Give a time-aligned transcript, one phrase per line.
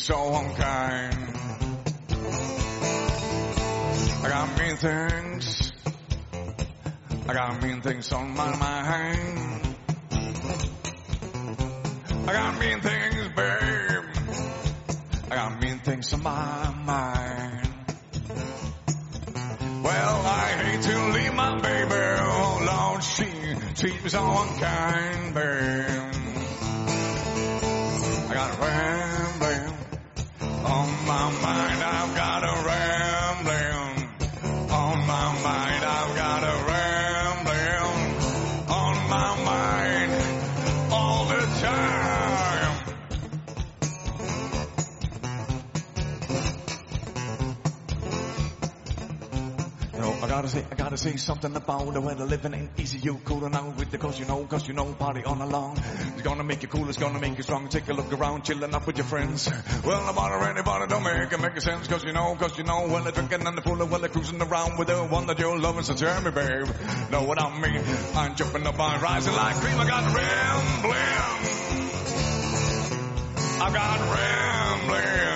[0.00, 1.36] so unkind.
[4.22, 5.72] I got mean things.
[7.28, 8.86] I got mean things on my mind.
[51.00, 52.98] Say, I something about the way the living ain't easy.
[52.98, 55.78] You cooling out with the cause you know, cause you know, party on along.
[56.12, 57.68] It's gonna make you cool, it's gonna make you strong.
[57.68, 59.50] Take a look around, chilling up with your friends.
[59.82, 62.86] Well, no matter anybody, don't make it make sense, cause you know, cause you know,
[62.88, 65.58] when they're drinking and they're fooling, when they're cruising around with the one that you're
[65.58, 65.84] loving.
[65.84, 66.68] So tell me, babe,
[67.10, 67.82] know what I mean?
[68.14, 69.80] I'm jumping up, I'm rising like cream.
[69.80, 71.00] I got rambling.
[73.62, 75.29] I got rambling.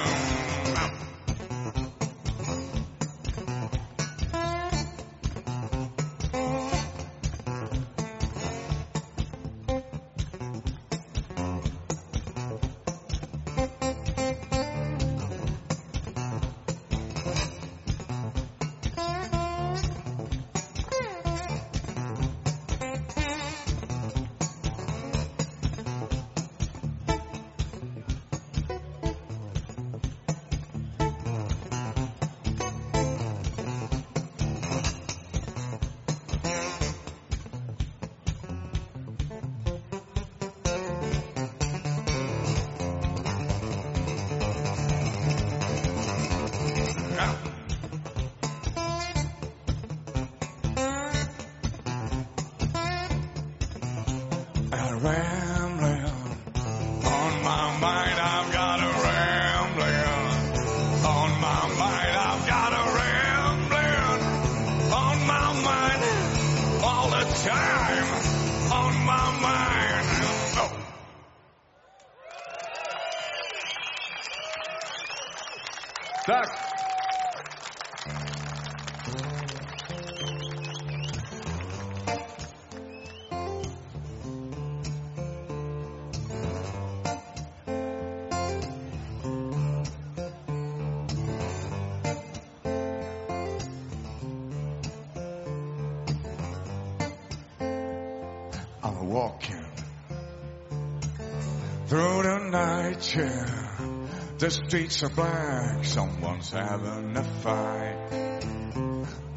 [104.44, 107.96] The streets are black, someone's having a fight.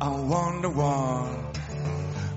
[0.01, 1.59] I wonder what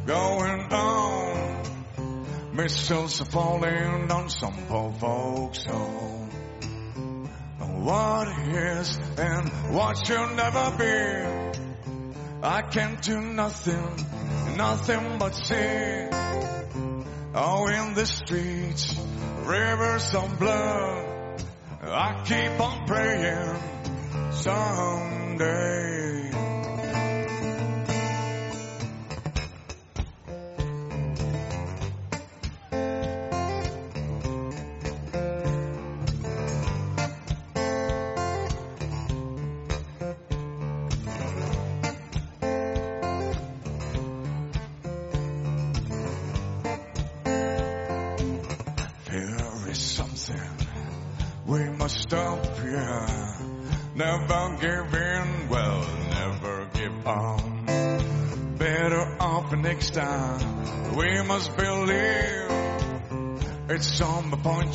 [0.06, 2.54] going on.
[2.54, 6.30] Missiles are falling on some poor folks' home.
[7.58, 12.08] What is and what should never be.
[12.40, 14.06] I can't do nothing,
[14.56, 16.06] nothing but see.
[17.34, 18.94] Oh, in the streets,
[19.44, 21.09] rivers of blood.
[21.82, 26.19] I keep on praying someday.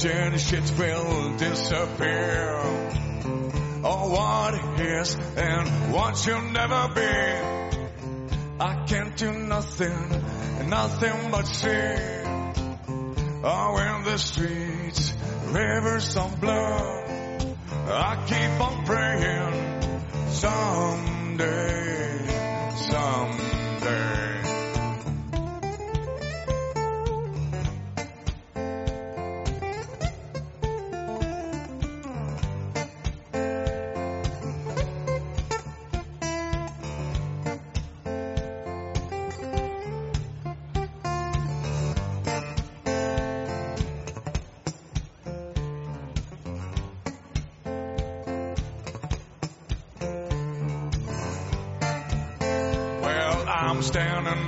[0.04, 2.60] And shit will disappear.
[3.84, 7.14] Oh, what is and what should never be.
[8.60, 10.24] I can't do nothing,
[10.68, 11.96] nothing but see.
[13.44, 15.14] Oh, in the streets,
[15.46, 17.58] rivers of blood.
[17.88, 21.38] I keep on praying someday,
[22.76, 23.45] someday.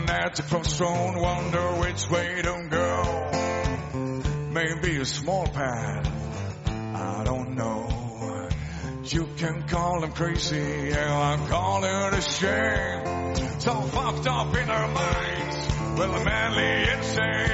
[0.09, 3.31] At the crossroad, wonder which way to go.
[4.51, 6.07] Maybe a small path,
[6.67, 8.49] I don't know.
[9.03, 13.35] You can call them crazy, yeah, I call it a shame.
[13.59, 15.67] So fucked up in our minds,
[15.97, 17.47] well, a manly insane.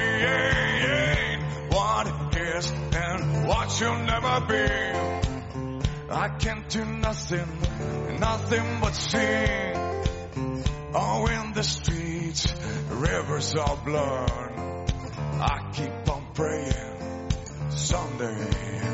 [1.69, 2.07] What
[2.37, 4.67] is and what should never be.
[6.09, 7.47] I can't do nothing,
[8.19, 9.75] nothing but sing.
[10.95, 11.63] Oh, in the
[12.33, 12.53] streets,
[12.89, 14.31] rivers of blood.
[15.39, 17.29] I keep on praying
[17.69, 18.92] someday.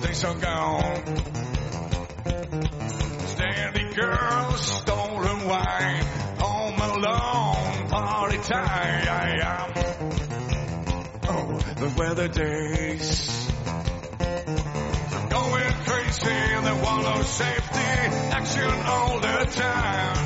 [0.00, 1.16] Days are gone.
[3.26, 6.04] Steady girl, stolen wine,
[6.38, 9.72] home alone, party time.
[11.28, 13.48] Oh, the weather days.
[15.30, 17.90] Going crazy, they want no safety,
[18.32, 20.16] action all the time.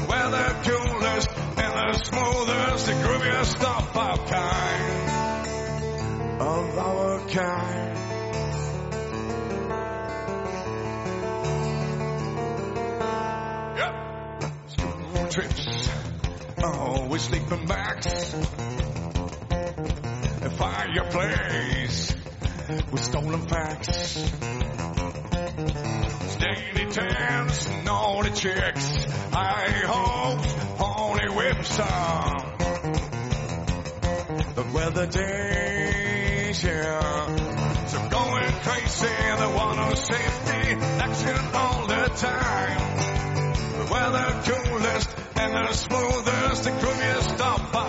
[0.00, 5.01] The Weather coolest and the smoothest, the grooviest of our kind.
[17.12, 18.34] We're sleeping bags.
[20.40, 22.16] A fireplace
[22.90, 24.16] with stolen facts.
[26.32, 29.06] Steady tans, naughty chicks.
[29.30, 30.40] I hope
[30.80, 32.54] only whips some.
[34.54, 37.36] The weather days, yeah.
[37.88, 42.80] So going crazy, the one on safety, action all the time.
[43.52, 47.81] The weather coolest and the smoothest, the grooviest of our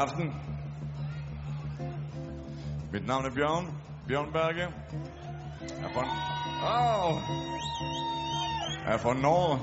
[0.00, 0.34] aften.
[2.92, 3.66] Mitt navn er Bjørn.
[4.06, 4.68] Bjørn Berge.
[5.60, 6.02] Jeg er fra...
[6.62, 7.20] Oh.
[8.86, 9.60] Jeg er fra Norge.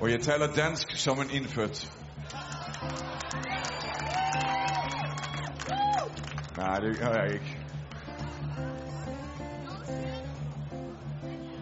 [0.00, 1.92] Og jeg taler dansk som en innfødt.
[6.56, 7.58] Nei, det gjør jeg ikke.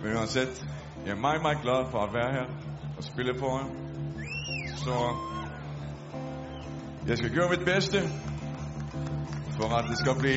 [0.03, 0.67] Men uansett,
[1.05, 2.68] jeg er meget, meget glad for at være her
[2.99, 3.61] og spille på.
[4.77, 5.17] Så
[7.09, 8.03] jeg skal gjøre mitt beste
[9.57, 10.35] for at det skal bli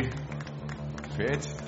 [1.16, 1.61] fett.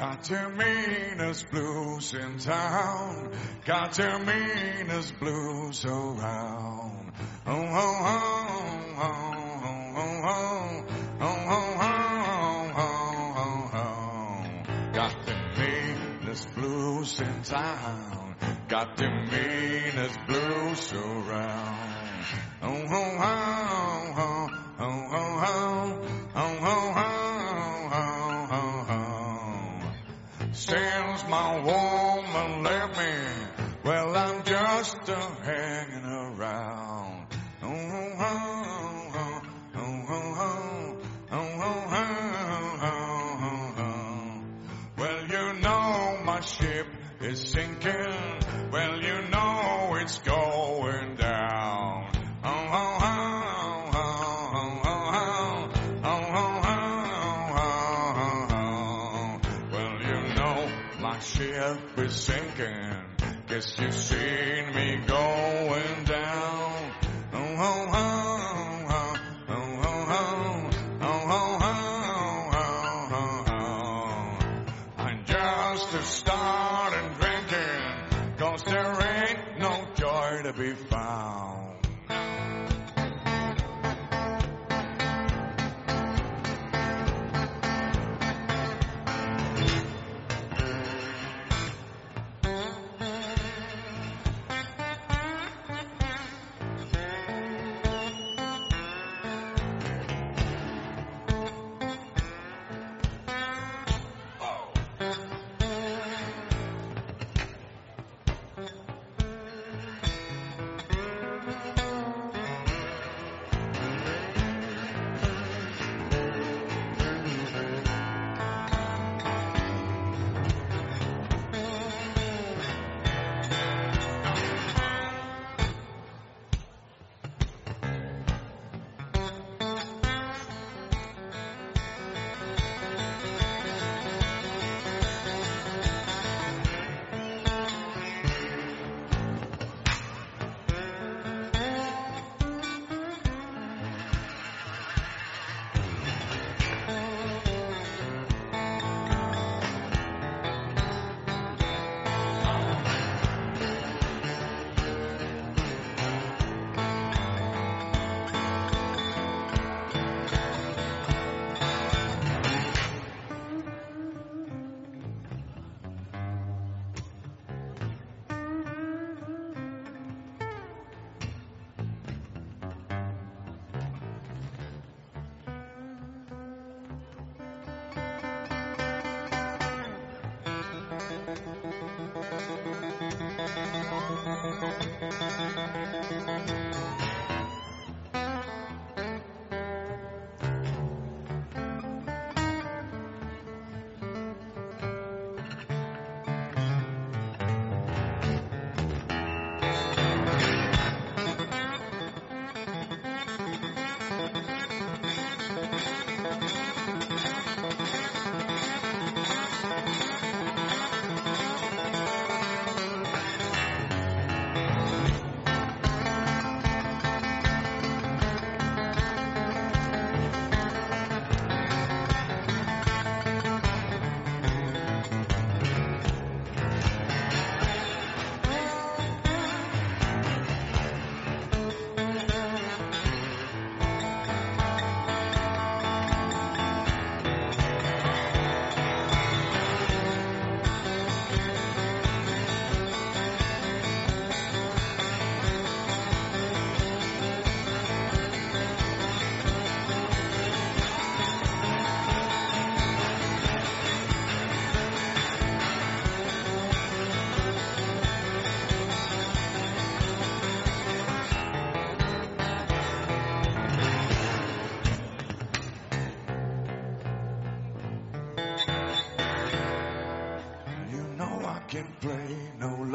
[0.00, 3.32] Got the meanest blues in town.
[3.66, 7.12] Got the meanest blues around.
[7.46, 12.92] Oh, oh, oh, oh, oh, oh, oh, oh, oh, oh,
[13.36, 14.92] oh, oh.
[14.94, 18.36] Got the meanest blues in town.
[18.68, 22.24] Got the meanest blues around.
[22.62, 26.89] Oh, oh, oh, oh, oh, oh, oh, oh, oh, oh,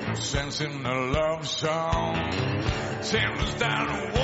[0.00, 0.14] oh.
[0.14, 2.32] Sense in a love song.
[3.02, 4.17] Seems that a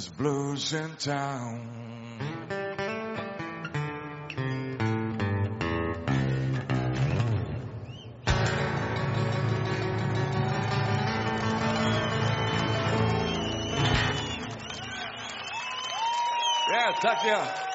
[0.00, 1.60] There's blues in town.
[16.70, 17.69] Yeah, tuck you.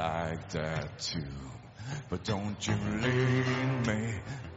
[0.00, 1.36] Like that too.
[2.08, 4.14] But don't you leave me.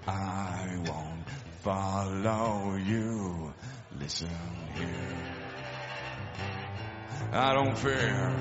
[0.08, 1.30] I won't
[1.62, 3.54] follow you.
[4.00, 4.30] Listen
[4.76, 5.24] here.
[7.34, 8.36] I don't fear.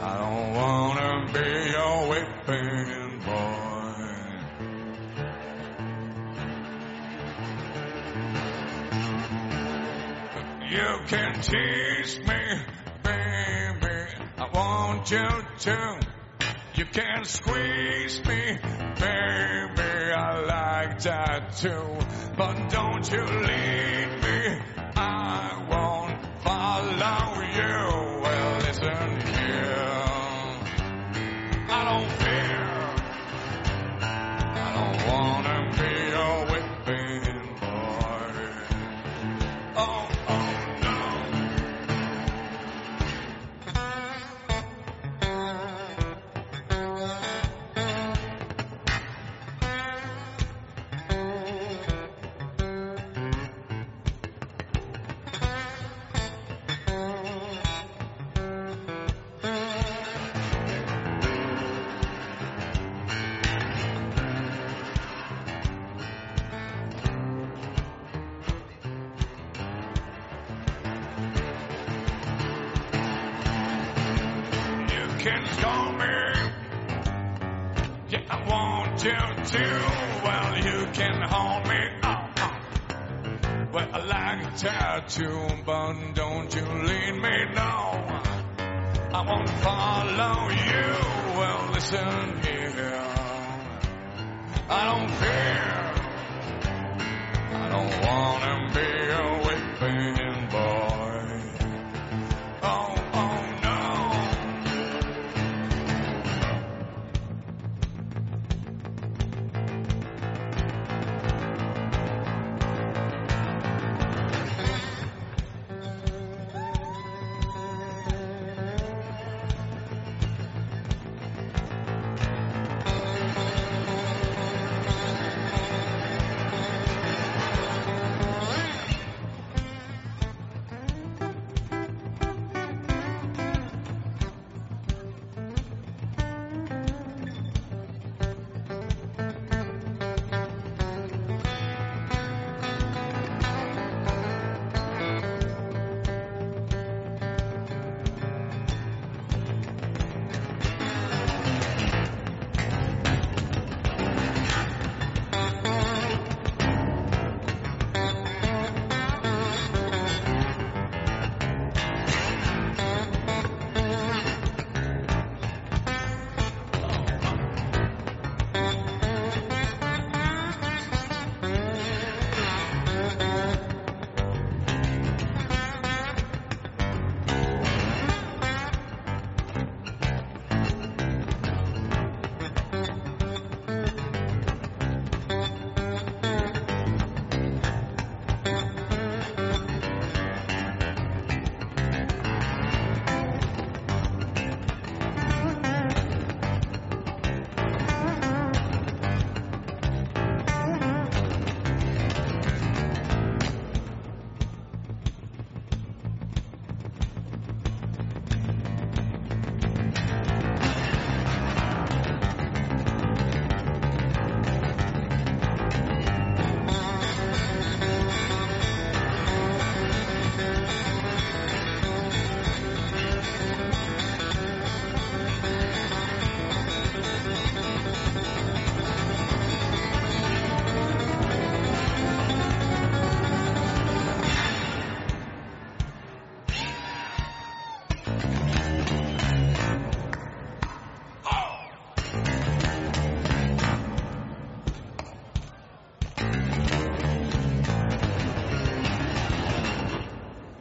[0.00, 3.70] I don't wanna be your whipping boy.
[10.74, 12.79] You can tease me.
[14.42, 16.00] I want you to.
[16.74, 18.58] You can squeeze me,
[18.98, 20.12] baby.
[20.16, 21.98] I like that too.
[22.38, 24.58] But don't you lead me.
[24.96, 28.22] I won't follow you.
[28.22, 30.00] Well, listen here.
[31.68, 32.64] I don't fear.
[34.56, 35.59] I don't wanna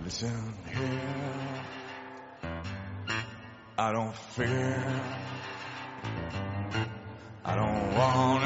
[0.10, 1.66] Listen here.
[3.78, 4.84] I don't fear.
[7.46, 8.39] I don't wanna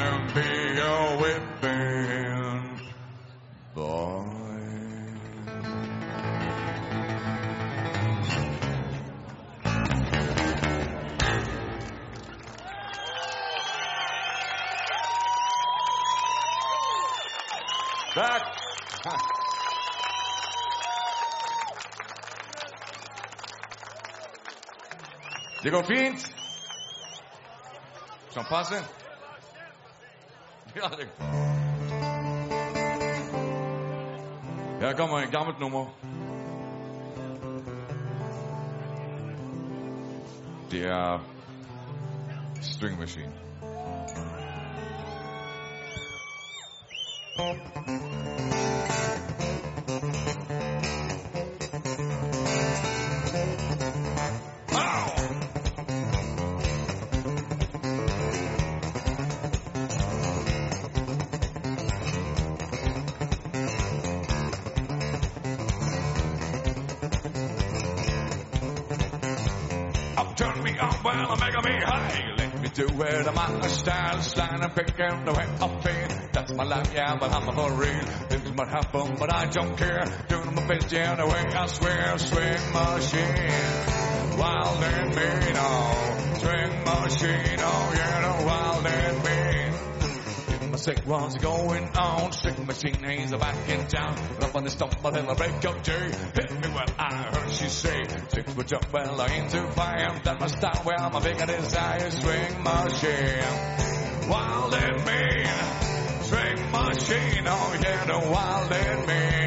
[25.62, 26.34] Det går fint.
[28.30, 28.74] Som passe.
[30.76, 31.08] Ja, det
[34.80, 35.86] Her kommer et gammelt nummer.
[40.70, 41.18] Det er
[42.62, 43.43] String Machine.
[47.44, 47.60] Do it,
[70.16, 70.34] I'm
[70.80, 73.32] on by Omega me high let me do where the
[73.68, 76.03] style, slide and pick and the way I feel.
[76.44, 78.04] That's my life, yeah, but I'm a real.
[78.28, 80.04] Things might happen, but I don't care.
[80.28, 84.38] Doing my best, yeah, the way I swear, string machine.
[84.38, 90.70] Wild and mean, oh, string machine, oh, yeah, the wild and mean.
[90.70, 94.14] My sick was going on, string machine ain't back in town.
[94.42, 96.10] Up on the stump until I break up day.
[96.34, 98.02] Hit me well, I heard she say.
[98.28, 100.20] Six foot up, well, I ain't too fine.
[100.24, 104.28] That my style, well, my bigger desire, string machine.
[104.28, 105.33] Wild and mean,
[108.34, 109.44] wild and mean.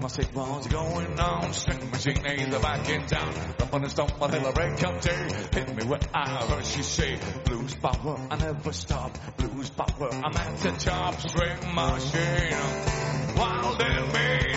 [0.00, 1.52] My sick was going on,
[2.00, 3.34] She ain't the back in town.
[3.60, 5.28] Up on the stump the break of day.
[5.52, 9.18] Hit me where I heard she say, Blues power, I never stop.
[9.36, 11.20] Blues power, I'm at the top.
[11.20, 14.56] String machine, wild and mean.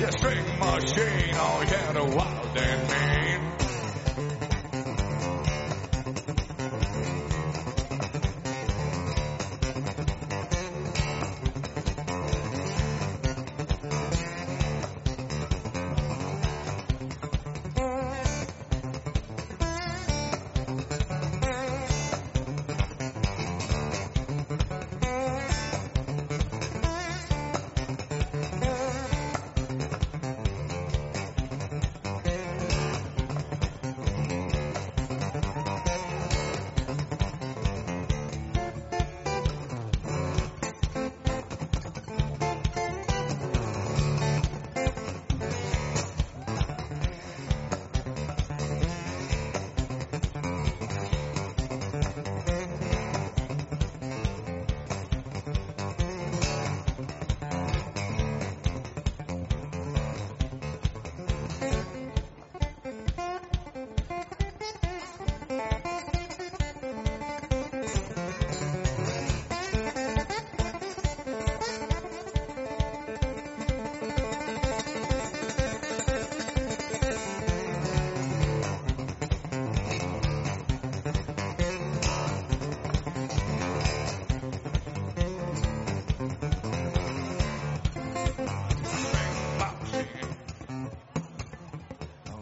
[0.00, 3.49] Yeah, string machine, oh yeah, the wild and mean.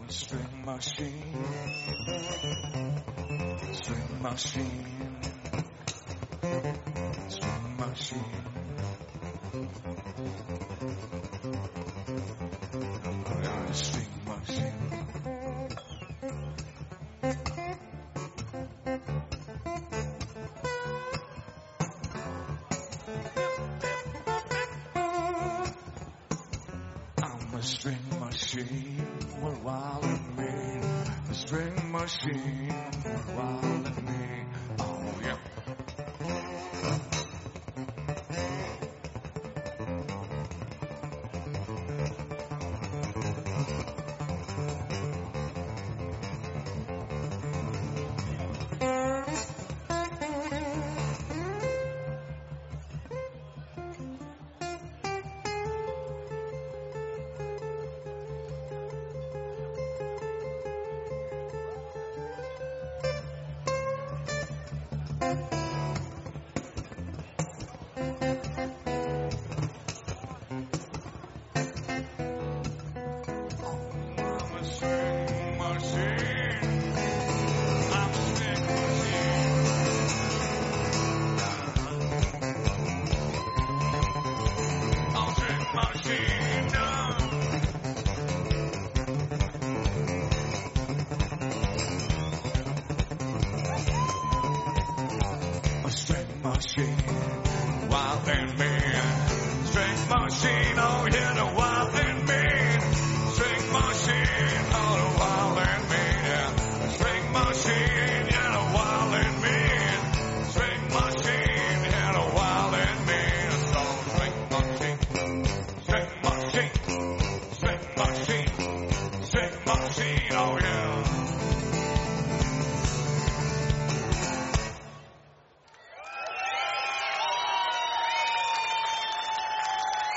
[0.09, 1.23] String machine.
[3.73, 5.38] String machine.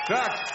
[0.05, 0.49] Tak.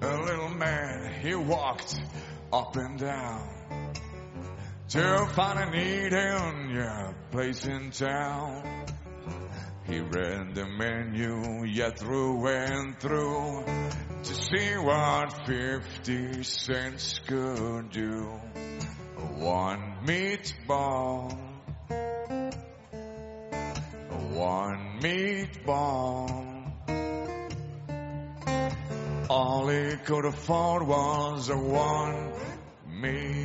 [0.00, 2.00] A little man, he walked
[2.52, 3.62] up and down
[4.92, 8.62] to find a need in your place in town.
[9.86, 13.64] He read the menu, yeah, through and through
[14.22, 18.38] to see what 50 cents could do.
[19.38, 21.38] One meatball,
[24.34, 26.48] one meatball.
[29.30, 32.32] All he could afford was a one
[33.02, 33.42] meat.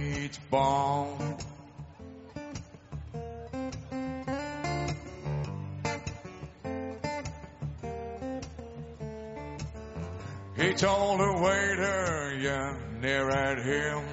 [10.58, 14.04] He told the waiter, yeah, near at him.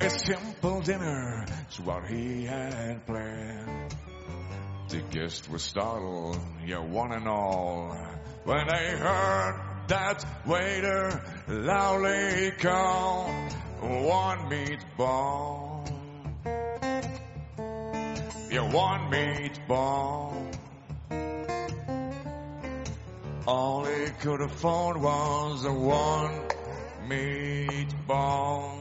[0.00, 3.94] A simple dinner is what he had planned.
[4.88, 7.96] The guests were startled, yeah, one and all,
[8.44, 15.86] when they heard that waiter loudly call one meatball.
[18.50, 20.34] Yeah, one meatball.
[23.46, 26.34] All he could afford was a one
[27.08, 28.79] meatball.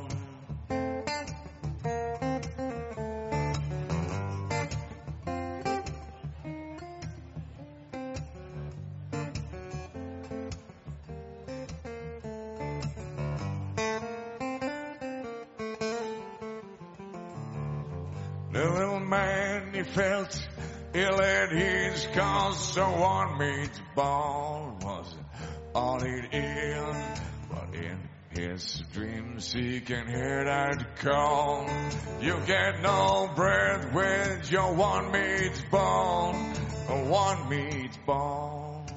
[18.60, 20.48] The little man, he felt
[20.94, 25.16] ill at his cause, so one meatball was
[25.74, 27.22] all he'd eat.
[27.50, 27.98] But in
[28.32, 31.70] his dreams, he can hear that call.
[32.20, 36.34] You get no bread with your one meatball,
[37.08, 38.92] one meatball.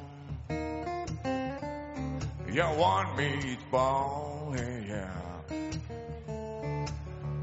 [2.53, 5.32] Your one meatball, yeah.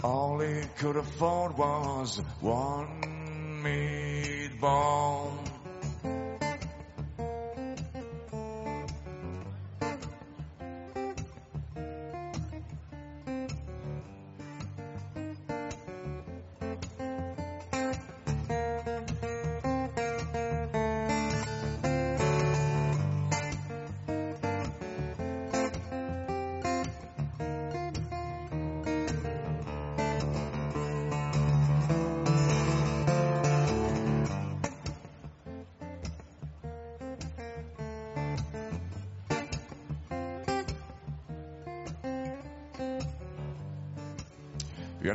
[0.04, 2.88] All he could afford was one
[3.62, 5.49] meatball.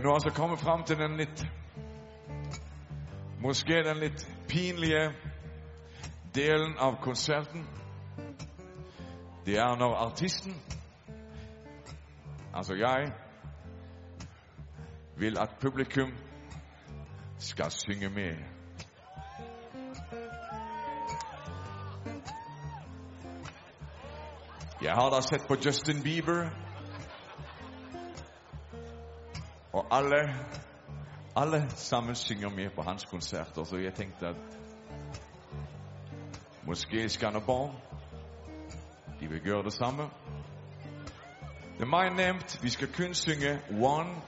[0.05, 1.47] Nå altså kommet fram til den litt
[3.41, 5.15] Måske den litt pinlige
[6.35, 7.65] delen av konserten.
[9.47, 10.55] Det er når artisten,
[12.55, 13.13] altså jeg,
[15.17, 16.13] vil at publikum
[17.39, 18.37] skal synge med.
[24.81, 26.64] Jeg har da sett på Justin Bieber
[29.95, 30.35] alle,
[31.37, 34.37] alle sammen synger med på hans konserter, så jeg tenkte at
[36.63, 37.75] måske Skanderborg,
[39.21, 40.03] de vil gjøre det samme.
[41.79, 44.23] Det er meg nevnt, vi skal kun synge One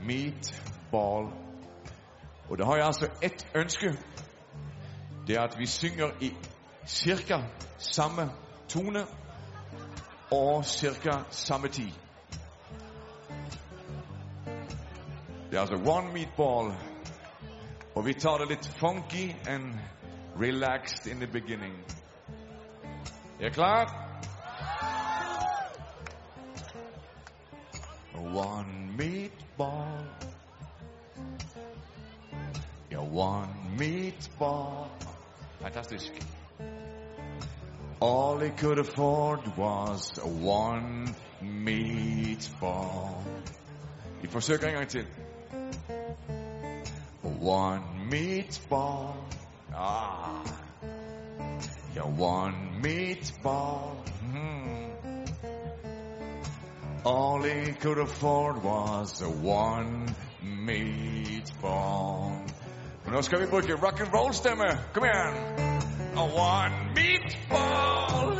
[0.00, 1.32] Meatball.
[2.48, 3.92] Og da har jeg altså ett ønske.
[5.26, 6.36] Det er at vi synger i
[6.86, 7.38] cirka
[7.78, 8.30] samme
[8.68, 9.06] tone
[10.30, 12.01] og cirka samme tid.
[15.52, 16.72] Det er altså one meatball.
[17.94, 19.74] Og vi tar det litt funky and
[20.40, 21.74] relaxed in the beginning.
[23.40, 24.08] Er klar?
[28.14, 30.06] One meatball.
[32.92, 34.88] Yeah, one meatball.
[35.60, 36.12] Fantastisk.
[38.00, 43.24] All he could afford was a one meatball.
[44.22, 45.06] Vi forsøker en gang til.
[47.42, 49.16] One meatball.
[49.74, 50.44] Ah.
[51.92, 53.96] Yeah, one meatball.
[54.20, 54.92] Hmm.
[57.04, 62.30] All he could afford was a one meatball.
[63.06, 64.78] Men vi bruke rock and roll stemme.
[64.92, 65.34] Kom igjen.
[66.14, 68.38] A one meatball.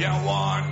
[0.00, 0.71] Yeah, one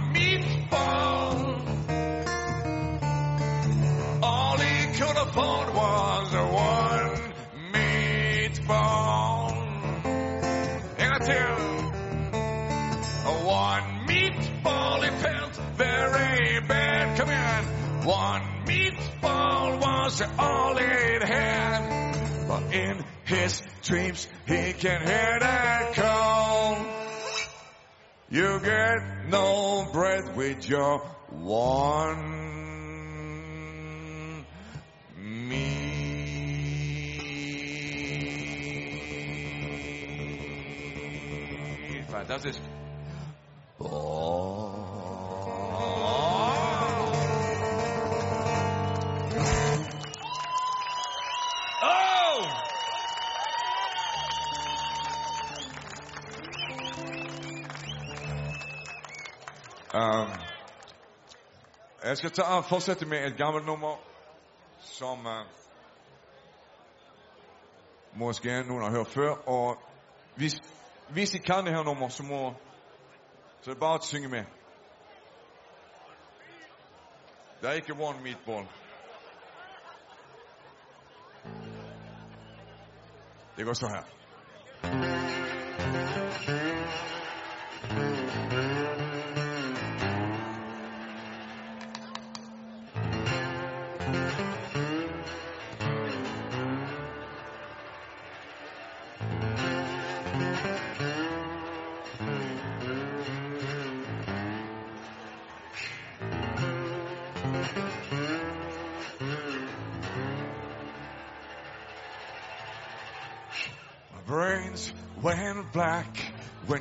[18.11, 22.49] One meatball was all it had.
[22.49, 26.77] But in his dreams, he can hear that call.
[28.29, 30.99] You get no bread with your
[31.29, 32.27] one
[35.17, 35.71] meat.
[42.09, 42.61] Fantastisk.
[43.81, 43.87] Oh.
[43.93, 44.80] Oh!
[59.95, 60.30] Um,
[62.05, 63.97] jeg skal ta, fortsette med et gammelt nummer
[64.78, 65.47] som uh,
[68.12, 69.30] måske noen har hørt før.
[69.49, 69.82] Og
[70.36, 70.61] hvis,
[71.09, 72.55] hvis I kan det her nummeret, så må
[73.61, 74.45] så det er bare å synge med.
[77.61, 78.64] Det er ikke one meatball.
[83.57, 84.20] Det går så her.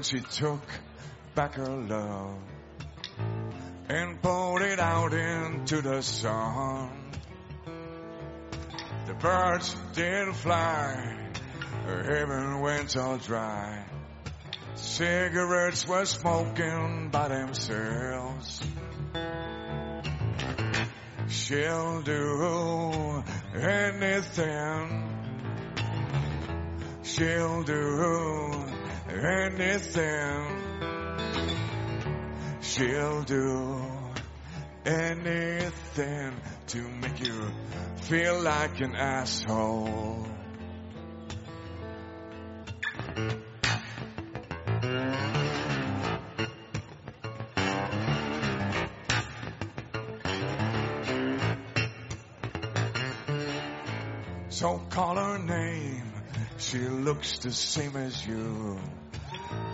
[0.10, 0.64] She took
[1.36, 2.40] back her love
[3.88, 7.12] and poured it out into the sun.
[9.06, 11.16] The birds didn't fly,
[11.86, 13.86] her heaven went all dry.
[14.74, 18.64] Cigarettes were smoking by themselves.
[21.28, 25.04] She'll do anything.
[27.04, 28.69] She'll do
[29.26, 30.70] anything.
[32.62, 33.82] She'll do
[34.86, 36.36] anything
[36.68, 37.52] to make you
[38.02, 40.26] feel like an asshole.
[54.50, 56.12] So call her name.
[56.58, 58.78] She looks the same as you.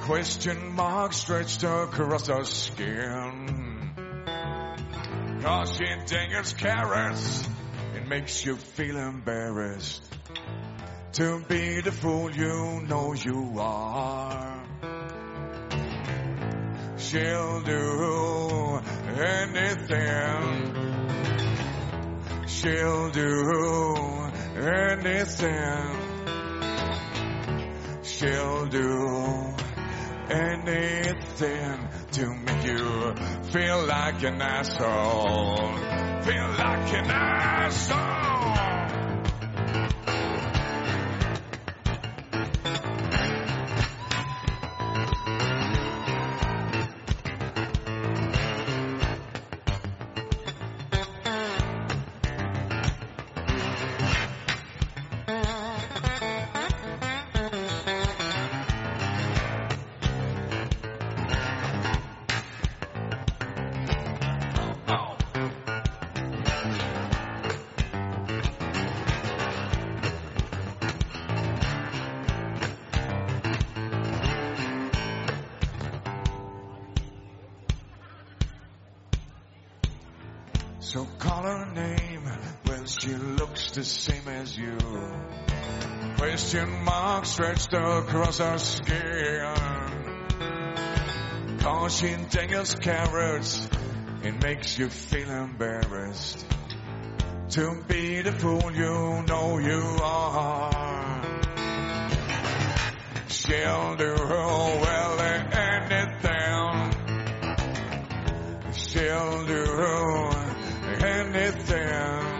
[0.05, 3.89] Question mark stretched across her skin.
[5.41, 7.49] Cause she dangles carrots.
[7.95, 10.03] It makes you feel embarrassed.
[11.13, 14.63] To be the fool you know you are.
[16.97, 18.79] She'll do
[19.17, 20.75] anything.
[22.45, 25.95] She'll do anything.
[28.03, 29.44] She'll do
[30.35, 33.15] anything to make you
[33.51, 35.77] feel like an asshole.
[36.23, 38.34] Feel like an asshole.
[87.71, 89.55] Mark across her skin.
[91.87, 93.69] She dangles carrots.
[94.23, 96.45] It makes you feel embarrassed.
[97.51, 101.21] To be the fool you know you are.
[103.27, 105.19] She'll do oh, well
[105.53, 106.91] anything.
[108.73, 109.63] She'll do
[111.05, 112.31] anything.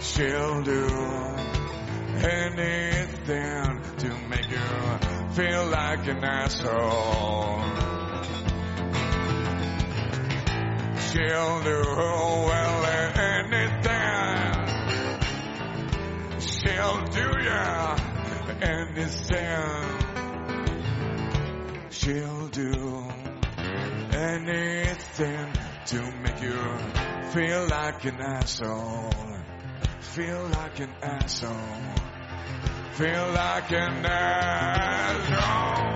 [0.00, 0.86] She'll do
[2.22, 2.95] anything
[3.26, 4.58] to make you
[5.34, 7.60] feel like an asshole.
[11.08, 11.82] She'll do
[12.46, 14.06] well anything.
[16.38, 17.96] She'll do ya
[18.62, 19.90] anything.
[21.90, 23.08] She'll do
[24.12, 25.52] anything
[25.86, 26.60] to make you
[27.32, 29.10] feel like an asshole.
[29.98, 32.05] Feel like an asshole.
[32.96, 35.95] Feel like an asshole.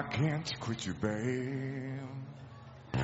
[0.00, 2.00] I can't quit you, babe.
[2.90, 3.02] But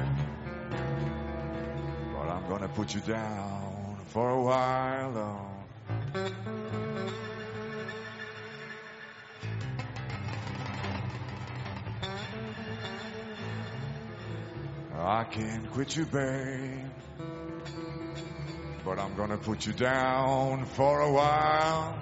[2.26, 5.51] I'm gonna put you down for a while, though.
[14.99, 16.88] I can't quit you, babe.
[18.86, 21.99] But I'm gonna put you down for a while.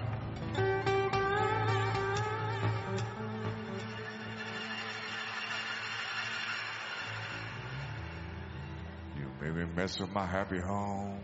[9.55, 11.23] Me mess up my happy home.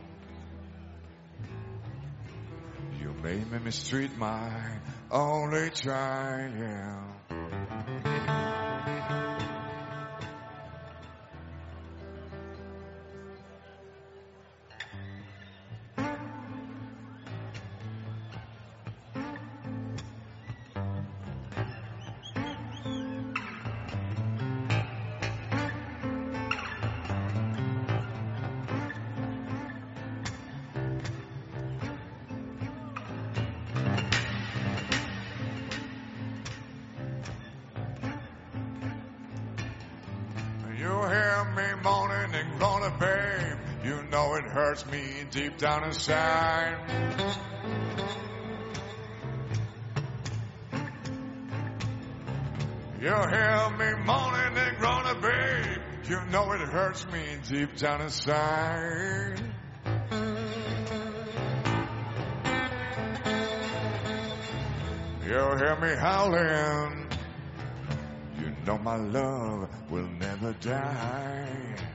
[2.97, 4.79] You made me mistreat my
[5.11, 7.20] only child.
[45.31, 46.77] Deep down inside.
[52.99, 55.81] You hear me moaning and groaning, babe.
[56.09, 59.39] You know it hurts me deep down inside.
[65.23, 67.07] You hear me howling.
[68.37, 71.90] You know my love will never die.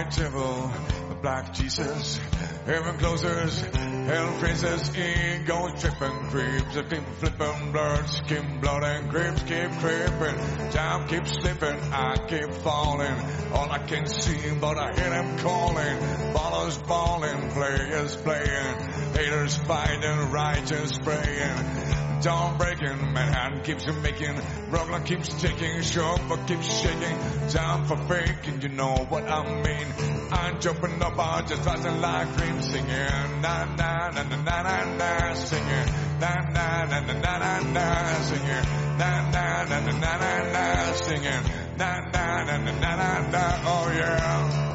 [0.00, 0.72] White devil,
[1.20, 2.18] black Jesus.
[2.64, 6.76] Heaven closers, hell freezes, ego tripping creeps.
[6.76, 10.70] I keep flipping skin, blood and creeps keep creeping.
[10.70, 13.14] Time keeps slipping, I keep falling.
[13.52, 15.98] All I can see, but I hear them calling.
[16.34, 18.76] Ballers balling, players playing,
[19.12, 21.99] haters fighting, righteous praying.
[22.22, 28.68] Dawn breaking, Manhattan keeps making, Brooklyn keeps ticking, Chauffeur keeps shaking, time for faking, you
[28.68, 29.86] know what I mean.
[30.30, 34.96] I'm jumping up, I'm just rising like dreams, singing, na na na na na na
[34.96, 35.86] na, singing,
[36.20, 40.92] na na na na na na na, singing, na na na na na na na,
[40.92, 41.44] singing,
[41.78, 44.69] na na na na na na na, oh yeah.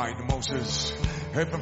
[0.00, 0.92] White Moses,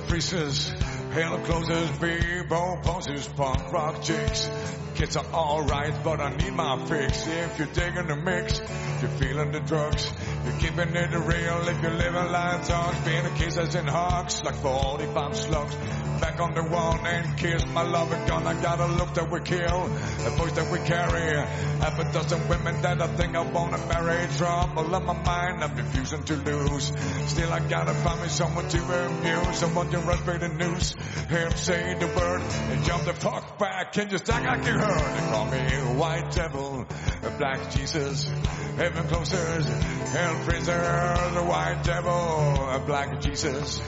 [0.06, 0.68] freezes,
[1.10, 4.48] Hell closes, Bebo poses, punk rock chicks.
[4.94, 7.26] Kids are alright, but I need my fix.
[7.26, 8.60] If you're digging the mix,
[9.00, 10.12] you're feeling the drugs,
[10.44, 11.68] you're keeping it real.
[11.68, 15.76] If you're living like talks, being a kisses and hugs, like 45 slugs.
[16.20, 18.46] Back on the wall and kiss my loving gun.
[18.46, 21.36] I got a look that we kill, a voice that we carry.
[21.78, 24.26] Half a dozen women that I think I wanna marry.
[24.36, 26.92] Trouble on my mind, I'm refusing to lose.
[27.26, 29.58] Still, I gotta find me someone to amuse.
[29.58, 30.96] Someone to run through the news.
[31.28, 33.92] Hear him say the word and jump the fuck back.
[33.92, 35.14] Can you stack like you heard?
[35.14, 36.86] They call me a white devil,
[37.22, 38.28] a black Jesus,
[38.76, 43.78] heaven closers, hell freezers, a white devil, a black Jesus.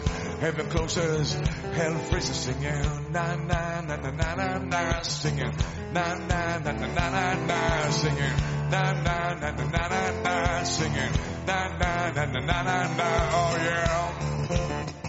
[0.40, 5.52] Heaven closes, hell freezes, singing na na na na na na na, singing
[5.92, 8.36] na na na na na na na, singing
[8.70, 11.12] na na na na na na na, singing
[11.46, 14.99] na na na na na na na, oh yeah.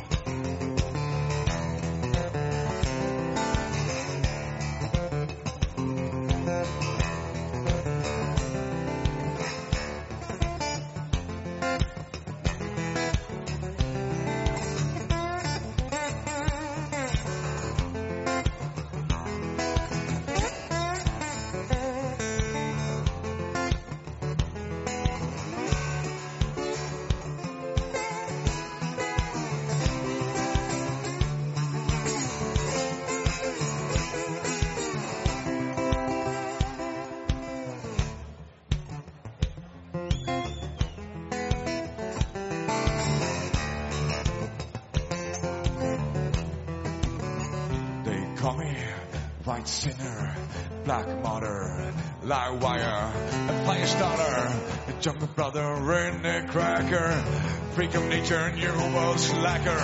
[52.54, 53.14] Wire,
[53.50, 57.14] a fire starter, a jungle brother, redneck cracker,
[57.74, 59.80] freak of nature, new world slacker,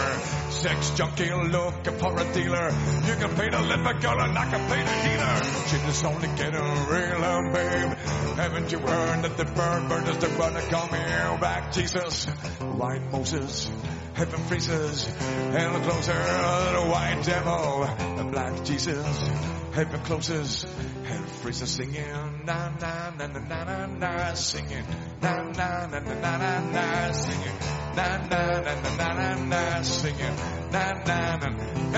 [0.51, 2.69] sex junkie, looking for a dealer.
[3.05, 5.67] You can pay to live a girl and I can pay the healer.
[5.67, 7.97] Shit is only getting realer, babe.
[8.37, 10.27] Haven't you heard that the bird bird is the
[10.69, 10.99] call me
[11.39, 12.25] back, Jesus?
[12.25, 13.69] White Moses,
[14.13, 17.87] heaven freezes, hell closer, the white devil,
[18.17, 19.29] the black Jesus,
[19.77, 20.65] heaven closes,
[21.05, 22.03] hell freezes singing,
[22.45, 24.83] na na na na na na na, singing,
[25.21, 27.57] na na na na na na na, singing,
[27.95, 30.35] na na na na na na na, singing,
[30.71, 31.49] na na na.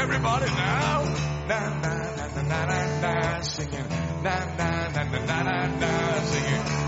[0.01, 1.03] Everybody now,
[1.47, 3.87] na na na na na na na, singing,
[4.23, 5.91] na na na na na na na,
[6.31, 6.78] singing,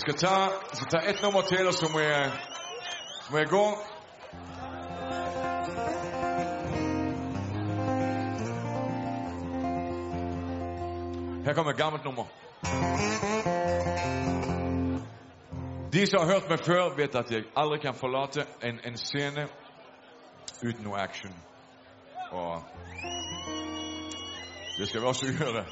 [0.00, 0.36] Jeg skal ta,
[0.70, 2.32] jeg skal ta ett nummer til, og så må jeg,
[3.30, 3.66] må jeg gå.
[11.44, 12.24] Her kommer et gammelt nummer.
[15.92, 19.48] De som har hørt meg før, vet at jeg aldri kan forlate en, en scene
[20.64, 21.36] uten noe action.
[22.30, 22.62] Og
[24.78, 25.64] det skal vi også gjøre.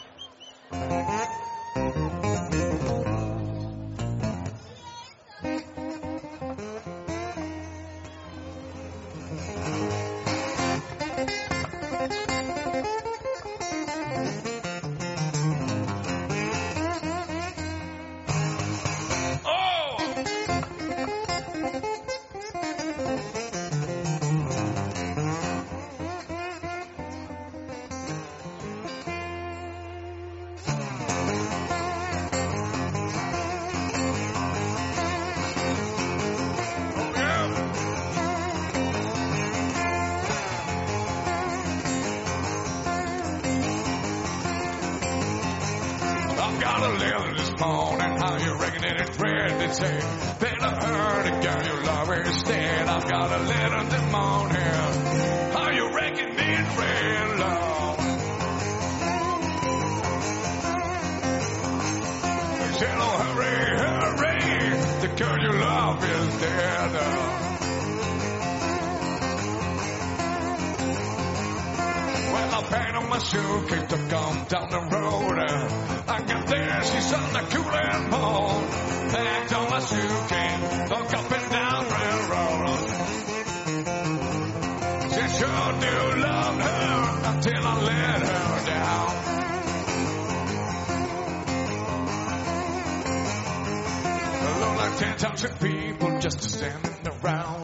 [73.18, 75.38] My suitcase to come down the road.
[76.06, 78.62] I got there, she's on the cooling pole.
[79.10, 81.94] Packed on my suitcase, look up and down the
[82.30, 82.90] railroad.
[85.10, 86.98] She sure do love her
[87.34, 89.08] until I let her down.
[94.60, 97.57] Look like ten thousand people just standing around.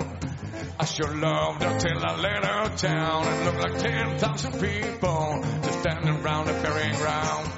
[0.95, 3.27] Sure loved her till I let her down.
[3.27, 7.51] It looked like 10,000 people just standing around the burying ground.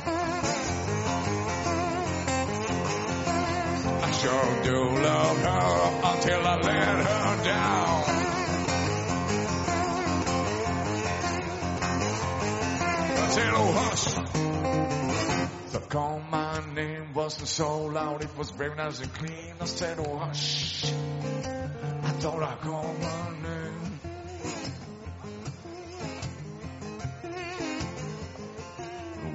[4.02, 8.04] I sure do love her until I let her down.
[13.18, 14.04] I said, oh hush.
[15.72, 19.56] The call my name wasn't so loud, it was very nice and clean.
[19.60, 20.90] I said, oh hush.
[22.18, 24.00] Thought I called my name.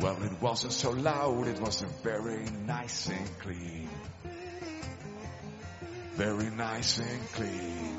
[0.02, 3.90] Well, it wasn't so loud, it wasn't very nice and clean.
[6.16, 7.98] Very nice and clean.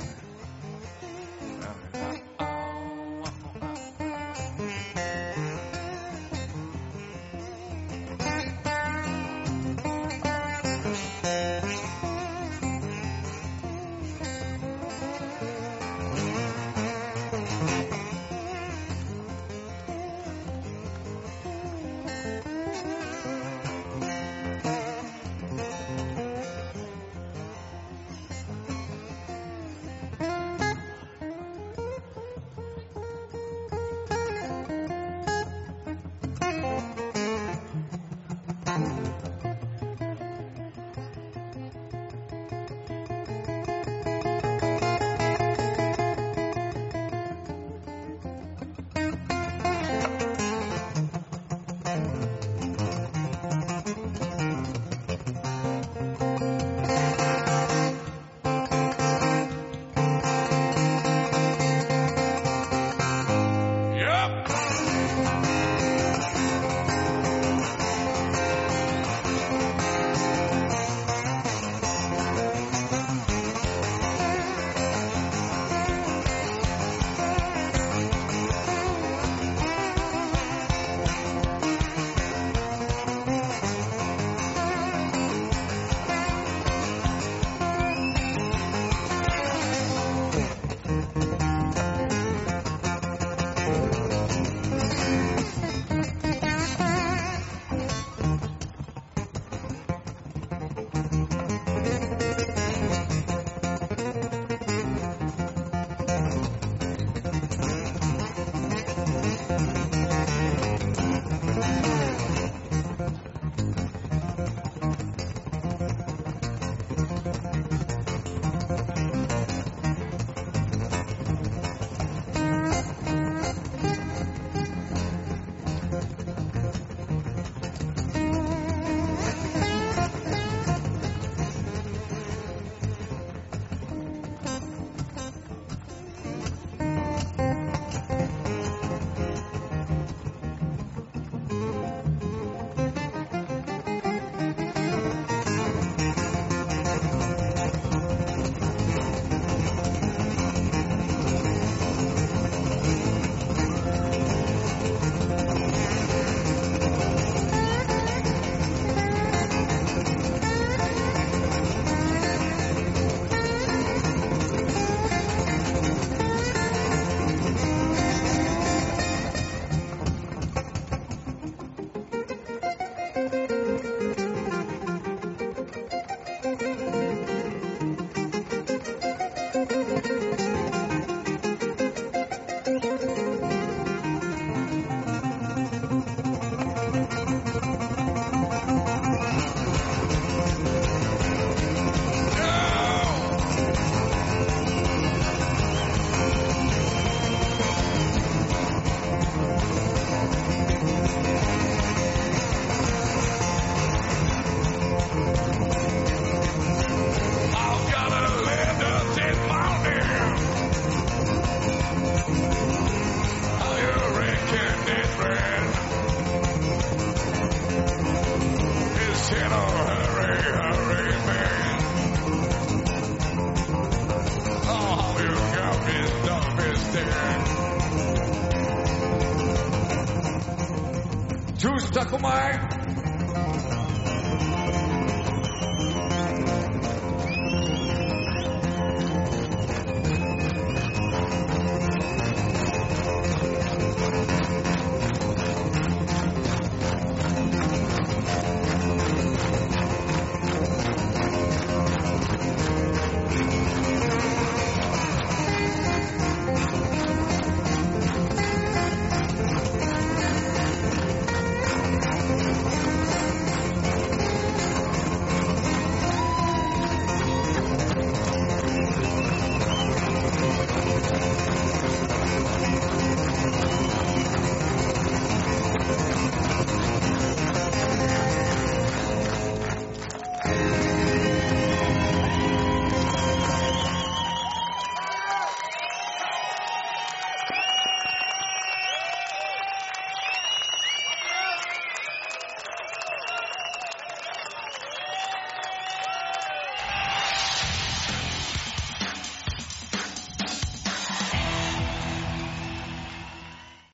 [51.93, 52.32] Thank.